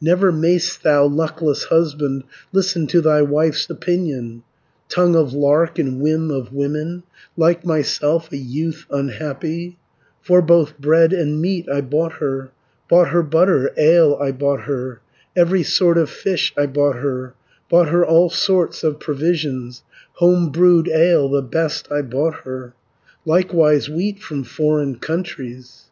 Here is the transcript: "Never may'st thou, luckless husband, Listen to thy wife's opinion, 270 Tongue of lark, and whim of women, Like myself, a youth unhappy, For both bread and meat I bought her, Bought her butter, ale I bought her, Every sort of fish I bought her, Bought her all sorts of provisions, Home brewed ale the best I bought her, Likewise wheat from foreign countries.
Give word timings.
"Never 0.00 0.32
may'st 0.32 0.82
thou, 0.82 1.06
luckless 1.06 1.66
husband, 1.66 2.24
Listen 2.52 2.88
to 2.88 3.00
thy 3.00 3.22
wife's 3.22 3.70
opinion, 3.70 4.42
270 4.88 4.88
Tongue 4.88 5.14
of 5.14 5.32
lark, 5.34 5.78
and 5.78 6.00
whim 6.00 6.32
of 6.32 6.52
women, 6.52 7.04
Like 7.36 7.64
myself, 7.64 8.32
a 8.32 8.36
youth 8.36 8.86
unhappy, 8.90 9.76
For 10.20 10.42
both 10.42 10.76
bread 10.80 11.12
and 11.12 11.40
meat 11.40 11.68
I 11.72 11.82
bought 11.82 12.14
her, 12.14 12.50
Bought 12.90 13.10
her 13.10 13.22
butter, 13.22 13.70
ale 13.76 14.18
I 14.20 14.32
bought 14.32 14.62
her, 14.62 15.00
Every 15.36 15.62
sort 15.62 15.96
of 15.96 16.10
fish 16.10 16.52
I 16.58 16.66
bought 16.66 16.96
her, 16.96 17.34
Bought 17.70 17.90
her 17.90 18.04
all 18.04 18.30
sorts 18.30 18.82
of 18.82 18.98
provisions, 18.98 19.84
Home 20.14 20.50
brewed 20.50 20.88
ale 20.88 21.28
the 21.28 21.40
best 21.40 21.86
I 21.92 22.02
bought 22.02 22.40
her, 22.42 22.74
Likewise 23.24 23.88
wheat 23.88 24.18
from 24.20 24.42
foreign 24.42 24.96
countries. 24.98 25.84